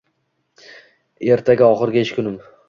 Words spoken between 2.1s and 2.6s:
kunim